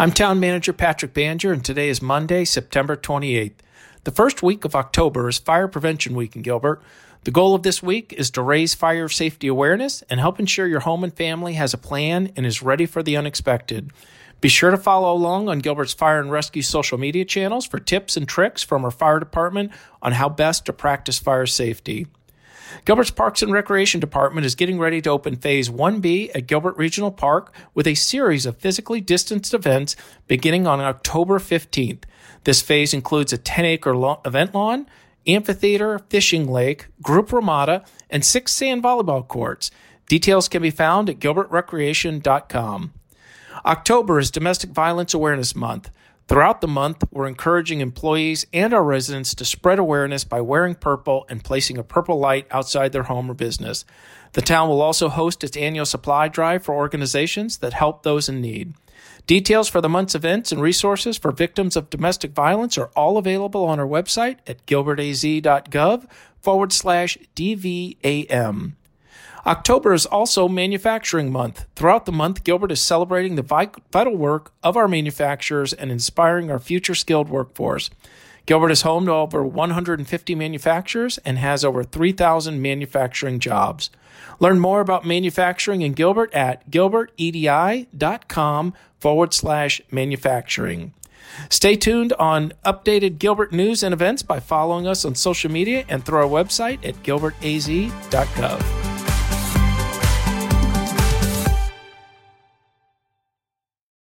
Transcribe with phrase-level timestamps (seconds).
[0.00, 3.54] I'm Town Manager Patrick Banger, and today is Monday, September 28th.
[4.04, 6.80] The first week of October is Fire Prevention Week in Gilbert.
[7.24, 10.78] The goal of this week is to raise fire safety awareness and help ensure your
[10.78, 13.90] home and family has a plan and is ready for the unexpected.
[14.40, 18.16] Be sure to follow along on Gilbert's Fire and Rescue social media channels for tips
[18.16, 22.06] and tricks from our fire department on how best to practice fire safety.
[22.84, 27.10] Gilbert's Parks and Recreation Department is getting ready to open Phase 1B at Gilbert Regional
[27.10, 32.04] Park with a series of physically distanced events beginning on October 15th.
[32.44, 34.86] This phase includes a 10 acre lo- event lawn,
[35.26, 39.70] amphitheater, fishing lake, group ramada, and six sand volleyball courts.
[40.08, 42.92] Details can be found at gilbertrecreation.com.
[43.66, 45.90] October is Domestic Violence Awareness Month.
[46.28, 51.24] Throughout the month, we're encouraging employees and our residents to spread awareness by wearing purple
[51.30, 53.86] and placing a purple light outside their home or business.
[54.34, 58.42] The town will also host its annual supply drive for organizations that help those in
[58.42, 58.74] need.
[59.26, 63.64] Details for the month's events and resources for victims of domestic violence are all available
[63.64, 66.06] on our website at gilbertaz.gov
[66.42, 68.72] forward slash DVAM.
[69.48, 71.64] October is also Manufacturing Month.
[71.74, 76.58] Throughout the month, Gilbert is celebrating the vital work of our manufacturers and inspiring our
[76.58, 77.88] future skilled workforce.
[78.44, 83.88] Gilbert is home to over 150 manufacturers and has over 3,000 manufacturing jobs.
[84.38, 90.92] Learn more about manufacturing in Gilbert at gilbertedi.com forward slash manufacturing.
[91.48, 96.04] Stay tuned on updated Gilbert news and events by following us on social media and
[96.04, 98.77] through our website at gilbertaz.gov.